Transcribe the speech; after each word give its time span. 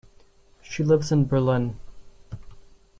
She 0.63 0.83
lives 0.83 1.11
in 1.11 1.27
Berlin. 1.27 1.77